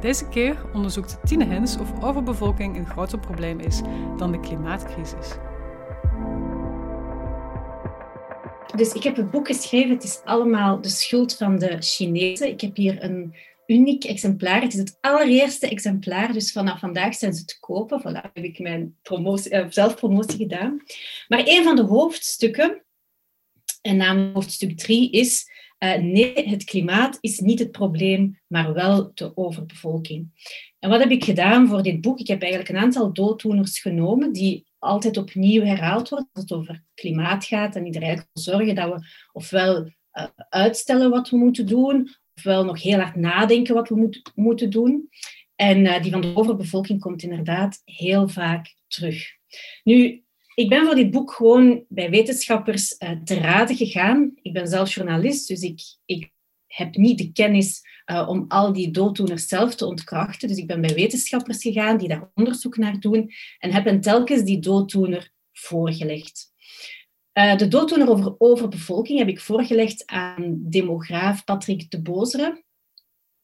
[0.00, 3.80] Deze keer onderzoekt Tine Hens of overbevolking een groter probleem is
[4.16, 5.36] dan de klimaatcrisis.
[8.76, 12.48] Dus ik heb een boek geschreven, het is allemaal de schuld van de Chinezen.
[12.48, 13.34] Ik heb hier een
[13.66, 14.62] uniek exemplaar.
[14.62, 18.00] Het is het allereerste exemplaar, dus vanaf vandaag zijn ze te kopen.
[18.00, 20.82] Voilà, heb ik mijn uh, zelfpromotie gedaan.
[21.28, 22.84] Maar een van de hoofdstukken,
[23.80, 25.50] en namelijk hoofdstuk 3, is
[25.82, 30.30] uh, nee, het klimaat is niet het probleem, maar wel de overbevolking.
[30.78, 32.18] En wat heb ik gedaan voor dit boek?
[32.18, 36.84] Ik heb eigenlijk een aantal dooddoeners genomen die altijd opnieuw herhaald worden als het over
[36.94, 41.36] klimaat gaat en die er eigenlijk voor zorgen dat we ofwel uh, uitstellen wat we
[41.36, 45.08] moeten doen, ofwel nog heel hard nadenken wat we moet, moeten doen.
[45.54, 49.24] En uh, die van de overbevolking komt inderdaad heel vaak terug.
[49.84, 50.21] Nu,
[50.54, 54.32] ik ben voor dit boek gewoon bij wetenschappers uh, te raden gegaan.
[54.42, 56.30] Ik ben zelf journalist, dus ik, ik
[56.66, 60.48] heb niet de kennis uh, om al die dooddoeners zelf te ontkrachten.
[60.48, 64.42] Dus ik ben bij wetenschappers gegaan die daar onderzoek naar doen en heb hen telkens
[64.42, 66.50] die dooddoener voorgelegd.
[67.38, 72.64] Uh, de dooddoener over overbevolking heb ik voorgelegd aan demograaf Patrick de Bozere.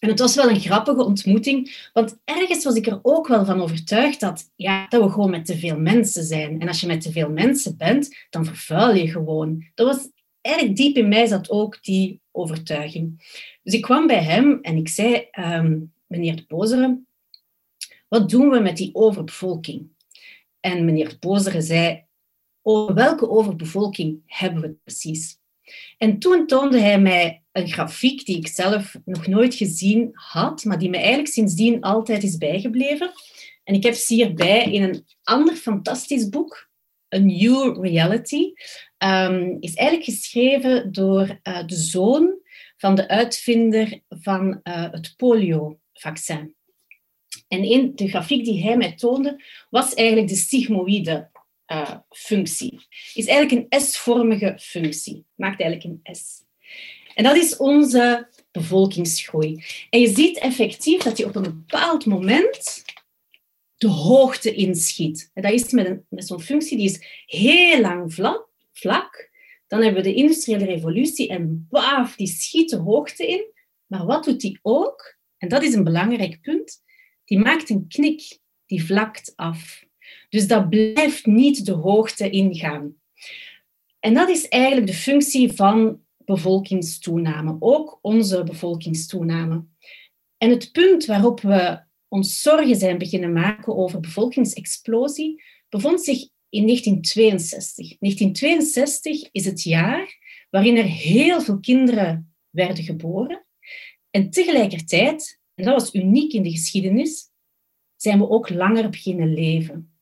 [0.00, 3.60] En het was wel een grappige ontmoeting, want ergens was ik er ook wel van
[3.60, 6.60] overtuigd dat, ja, dat we gewoon met te veel mensen zijn.
[6.60, 9.64] En als je met te veel mensen bent, dan vervuil je gewoon.
[9.74, 10.08] Dat was
[10.40, 13.18] erg diep in mij zat ook die overtuiging.
[13.62, 17.00] Dus ik kwam bij hem en ik zei, um, meneer de Bozere,
[18.08, 19.88] wat doen we met die overbevolking?
[20.60, 22.04] En meneer de Bozere zei,
[22.62, 25.39] over welke overbevolking hebben we het precies?
[25.98, 30.78] En toen toonde hij mij een grafiek die ik zelf nog nooit gezien had, maar
[30.78, 33.12] die me eigenlijk sindsdien altijd is bijgebleven.
[33.64, 36.68] En ik heb ze hierbij in een ander fantastisch boek,
[37.14, 38.52] A New Reality.
[38.98, 42.38] Um, is eigenlijk geschreven door uh, de zoon
[42.76, 46.54] van de uitvinder van uh, het polio-vaccin.
[47.48, 51.30] En in de grafiek die hij mij toonde, was eigenlijk de sigmoïde
[51.72, 52.86] uh, functie.
[53.14, 55.24] Is eigenlijk een S-vormige functie.
[55.34, 56.42] Maakt eigenlijk een S.
[57.14, 59.64] En dat is onze bevolkingsgroei.
[59.90, 62.84] En je ziet effectief dat die op een bepaald moment
[63.76, 65.30] de hoogte inschiet.
[65.34, 69.30] En dat is met, een, met zo'n functie die is heel lang vlak, vlak.
[69.66, 73.44] Dan hebben we de industriële revolutie en baaf, die schiet de hoogte in.
[73.86, 75.18] Maar wat doet die ook?
[75.38, 76.82] En dat is een belangrijk punt.
[77.24, 79.84] Die maakt een knik, die vlakt af.
[80.30, 82.94] Dus dat blijft niet de hoogte ingaan.
[83.98, 89.64] En dat is eigenlijk de functie van bevolkingstoename, ook onze bevolkingstoename.
[90.38, 96.66] En het punt waarop we ons zorgen zijn beginnen maken over bevolkingsexplosie bevond zich in
[96.66, 97.98] 1962.
[97.98, 100.18] 1962 is het jaar
[100.50, 103.46] waarin er heel veel kinderen werden geboren.
[104.10, 107.30] En tegelijkertijd, en dat was uniek in de geschiedenis,
[107.96, 109.99] zijn we ook langer beginnen leven.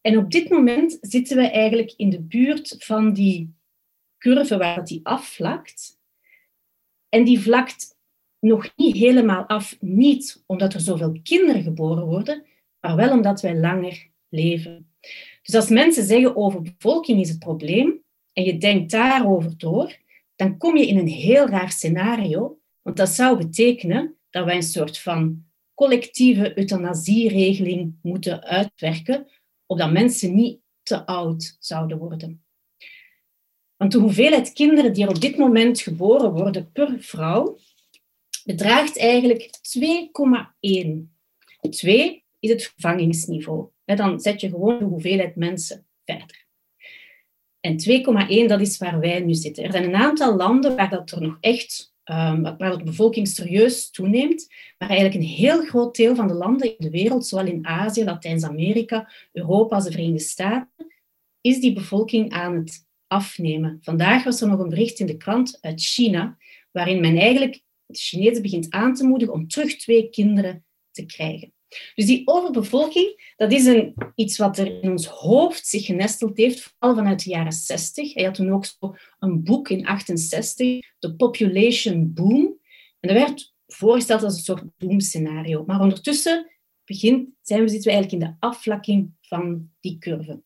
[0.00, 3.54] En op dit moment zitten we eigenlijk in de buurt van die
[4.18, 5.98] curve waar die afvlakt.
[7.08, 7.98] En die vlakt
[8.38, 12.46] nog niet helemaal af, niet omdat er zoveel kinderen geboren worden,
[12.80, 14.90] maar wel omdat wij langer leven.
[15.42, 19.98] Dus als mensen zeggen over bevolking is het probleem en je denkt daarover door,
[20.36, 24.62] dan kom je in een heel raar scenario, want dat zou betekenen dat wij een
[24.62, 25.44] soort van
[25.74, 29.26] collectieve euthanasieregeling moeten uitwerken,
[29.70, 32.44] opdat mensen niet te oud zouden worden.
[33.76, 37.58] Want de hoeveelheid kinderen die er op dit moment geboren worden per vrouw
[38.44, 39.50] bedraagt eigenlijk
[41.60, 41.70] 2,1.
[41.70, 43.68] 2 is het vervangingsniveau.
[43.84, 46.46] Dan zet je gewoon de hoeveelheid mensen verder.
[47.60, 47.76] En
[48.42, 49.64] 2,1, dat is waar wij nu zitten.
[49.64, 51.94] Er zijn een aantal landen waar dat er nog echt,
[52.56, 54.46] waar de bevolking serieus toeneemt,
[54.78, 58.04] maar eigenlijk een heel groot deel van de landen in de wereld, zowel in Azië,
[58.04, 60.92] Latijns-Amerika, Europa als de Verenigde Staten,
[61.40, 63.78] is die bevolking aan het afnemen.
[63.82, 66.36] Vandaag was er nog een bericht in de krant uit China,
[66.70, 71.52] waarin men eigenlijk de Chinezen begint aan te moedigen om terug twee kinderen te krijgen.
[71.94, 76.60] Dus die overbevolking, dat is een, iets wat er in ons hoofd zich genesteld heeft,
[76.60, 78.14] vooral vanuit de jaren 60.
[78.14, 82.58] Hij had toen ook zo een boek in 68, The Population Boom.
[83.00, 85.64] En dat werd voorgesteld als een soort doemscenario.
[85.64, 86.50] Maar ondertussen
[86.84, 90.42] begint, zijn we, zitten we eigenlijk in de afvlakking van die curve.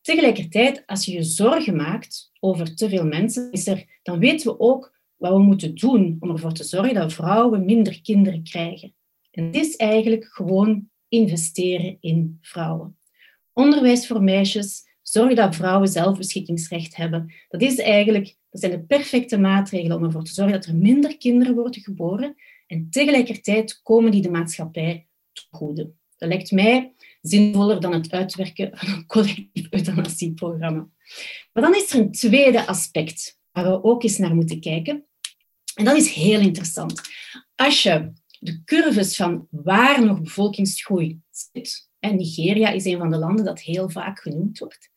[0.00, 4.60] Tegelijkertijd, als je je zorgen maakt over te veel mensen, is er, dan weten we
[4.60, 8.94] ook wat we moeten doen om ervoor te zorgen dat vrouwen minder kinderen krijgen.
[9.32, 12.96] En dit is eigenlijk gewoon investeren in vrouwen.
[13.52, 17.32] Onderwijs voor meisjes, zorgen dat vrouwen zelfbeschikkingsrecht hebben.
[17.48, 21.18] Dat, is eigenlijk, dat zijn de perfecte maatregelen om ervoor te zorgen dat er minder
[21.18, 22.34] kinderen worden geboren
[22.66, 25.92] en tegelijkertijd komen die de maatschappij te goede.
[26.16, 30.88] Dat lijkt mij zinvoller dan het uitwerken van een collectief euthanasieprogramma.
[31.52, 35.04] Maar dan is er een tweede aspect waar we ook eens naar moeten kijken.
[35.74, 37.00] En dat is heel interessant.
[37.54, 43.16] Als je de curves van waar nog bevolkingsgroei zit, en Nigeria is een van de
[43.16, 44.90] landen dat heel vaak genoemd wordt,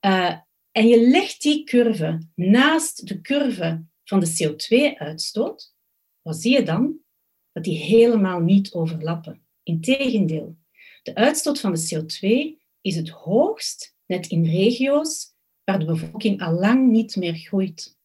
[0.00, 0.36] uh,
[0.72, 5.74] en je legt die curve naast de curve van de CO2-uitstoot,
[6.22, 6.98] wat zie je dan?
[7.52, 9.42] Dat die helemaal niet overlappen.
[9.62, 10.56] Integendeel,
[11.02, 15.34] de uitstoot van de CO2 is het hoogst net in regio's
[15.64, 17.96] waar de bevolking al lang niet meer groeit.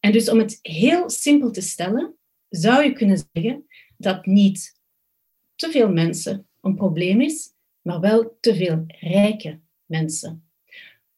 [0.00, 2.14] En dus om het heel simpel te stellen,
[2.48, 3.66] zou je kunnen zeggen
[4.00, 4.78] dat niet
[5.54, 7.52] te veel mensen een probleem is,
[7.82, 10.44] maar wel te veel rijke mensen.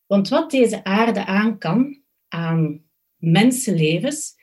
[0.06, 2.82] Want wat deze aarde aan kan, aan
[3.16, 4.34] mensenlevens,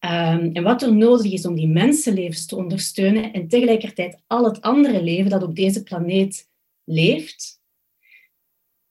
[0.00, 4.60] um, en wat er nodig is om die mensenlevens te ondersteunen en tegelijkertijd al het
[4.60, 6.48] andere leven dat op deze planeet
[6.84, 7.62] leeft,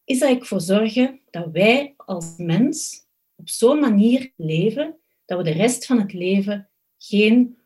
[0.03, 5.51] is eigenlijk voor zorgen dat wij als mens op zo'n manier leven dat we de
[5.51, 7.57] rest van het leven geen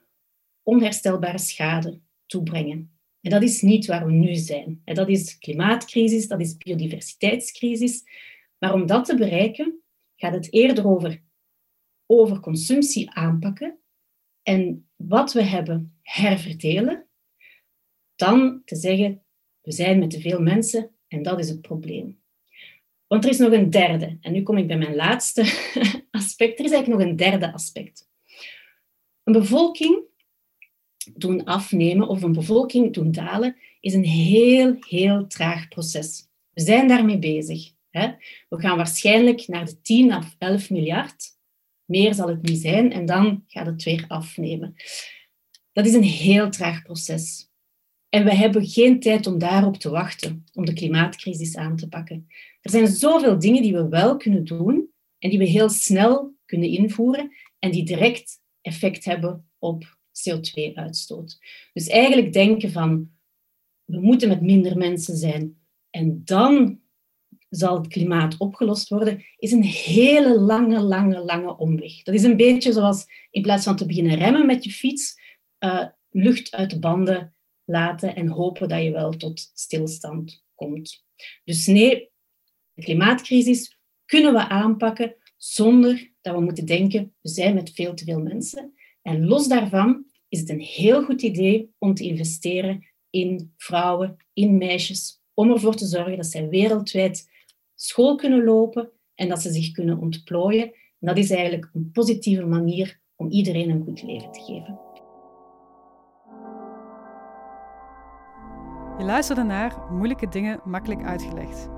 [0.67, 2.91] onherstelbare schade toebrengen.
[3.21, 4.81] En dat is niet waar we nu zijn.
[4.83, 8.03] Dat is klimaatcrisis, dat is biodiversiteitscrisis.
[8.57, 9.81] Maar om dat te bereiken,
[10.15, 11.23] gaat het eerder over
[12.05, 13.79] overconsumptie aanpakken
[14.43, 17.07] en wat we hebben herverdelen,
[18.15, 19.23] dan te zeggen,
[19.61, 22.21] we zijn met te veel mensen en dat is het probleem.
[23.07, 25.41] Want er is nog een derde, en nu kom ik bij mijn laatste
[26.11, 26.59] aspect.
[26.59, 28.09] Er is eigenlijk nog een derde aspect.
[29.23, 30.05] Een bevolking
[31.15, 36.27] doen afnemen of een bevolking doen dalen is een heel, heel traag proces.
[36.53, 37.71] We zijn daarmee bezig.
[37.89, 38.11] Hè?
[38.49, 41.25] We gaan waarschijnlijk naar de 10 of 11 miljard.
[41.85, 44.75] Meer zal het niet zijn en dan gaat het weer afnemen.
[45.71, 47.49] Dat is een heel traag proces.
[48.09, 52.27] En we hebben geen tijd om daarop te wachten, om de klimaatcrisis aan te pakken.
[52.61, 54.89] Er zijn zoveel dingen die we wel kunnen doen
[55.19, 61.37] en die we heel snel kunnen invoeren en die direct effect hebben op CO2-uitstoot.
[61.73, 63.11] Dus eigenlijk denken van,
[63.83, 65.57] we moeten met minder mensen zijn
[65.89, 66.79] en dan
[67.49, 72.03] zal het klimaat opgelost worden, is een hele lange, lange, lange omweg.
[72.03, 75.19] Dat is een beetje zoals in plaats van te beginnen remmen met je fiets,
[75.59, 81.05] uh, lucht uit de banden laten en hopen dat je wel tot stilstand komt.
[81.43, 82.11] Dus nee,
[82.73, 88.03] de klimaatcrisis kunnen we aanpakken zonder dat we moeten denken, we zijn met veel te
[88.03, 88.73] veel mensen.
[89.07, 94.57] En los daarvan is het een heel goed idee om te investeren in vrouwen, in
[94.57, 97.29] meisjes, om ervoor te zorgen dat zij wereldwijd
[97.75, 100.63] school kunnen lopen en dat ze zich kunnen ontplooien.
[100.99, 104.79] En dat is eigenlijk een positieve manier om iedereen een goed leven te geven.
[108.97, 111.76] Je luisterde naar Moeilijke Dingen Makkelijk Uitgelegd.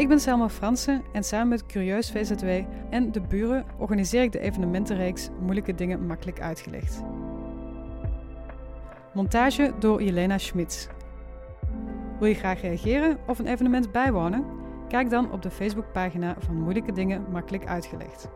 [0.00, 2.46] Ik ben Selma Fransen en samen met Curieus VZW
[2.90, 7.02] en de buren organiseer ik de evenementenreeks Moeilijke Dingen Makkelijk Uitgelegd.
[9.14, 10.86] Montage door Jelena Schmitz.
[12.18, 14.44] Wil je graag reageren of een evenement bijwonen?
[14.88, 18.28] Kijk dan op de Facebookpagina van Moeilijke Dingen Makkelijk Uitgelegd.